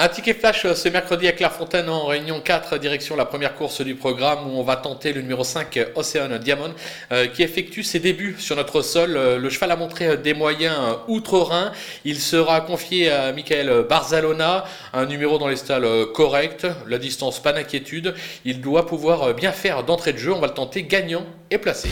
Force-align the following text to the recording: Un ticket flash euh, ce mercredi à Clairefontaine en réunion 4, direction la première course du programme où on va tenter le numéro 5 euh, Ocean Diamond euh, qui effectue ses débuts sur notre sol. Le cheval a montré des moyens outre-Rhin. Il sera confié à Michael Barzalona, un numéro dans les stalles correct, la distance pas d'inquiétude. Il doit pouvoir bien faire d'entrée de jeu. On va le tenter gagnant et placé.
Un 0.00 0.06
ticket 0.06 0.34
flash 0.34 0.64
euh, 0.64 0.76
ce 0.76 0.88
mercredi 0.88 1.26
à 1.26 1.32
Clairefontaine 1.32 1.88
en 1.88 2.06
réunion 2.06 2.40
4, 2.40 2.78
direction 2.78 3.16
la 3.16 3.24
première 3.24 3.56
course 3.56 3.80
du 3.80 3.96
programme 3.96 4.46
où 4.46 4.56
on 4.56 4.62
va 4.62 4.76
tenter 4.76 5.12
le 5.12 5.22
numéro 5.22 5.42
5 5.42 5.76
euh, 5.76 5.86
Ocean 5.96 6.38
Diamond 6.38 6.72
euh, 7.10 7.26
qui 7.26 7.42
effectue 7.42 7.82
ses 7.82 7.98
débuts 7.98 8.36
sur 8.38 8.54
notre 8.54 8.80
sol. 8.82 9.14
Le 9.14 9.50
cheval 9.50 9.72
a 9.72 9.76
montré 9.76 10.16
des 10.16 10.34
moyens 10.34 10.78
outre-Rhin. 11.08 11.72
Il 12.04 12.20
sera 12.20 12.60
confié 12.60 13.10
à 13.10 13.32
Michael 13.32 13.86
Barzalona, 13.88 14.66
un 14.92 15.06
numéro 15.06 15.36
dans 15.36 15.48
les 15.48 15.56
stalles 15.56 15.88
correct, 16.14 16.64
la 16.86 16.98
distance 16.98 17.42
pas 17.42 17.52
d'inquiétude. 17.52 18.14
Il 18.44 18.60
doit 18.60 18.86
pouvoir 18.86 19.34
bien 19.34 19.50
faire 19.50 19.82
d'entrée 19.82 20.12
de 20.12 20.18
jeu. 20.18 20.32
On 20.32 20.38
va 20.38 20.46
le 20.46 20.54
tenter 20.54 20.84
gagnant 20.84 21.26
et 21.50 21.58
placé. 21.58 21.88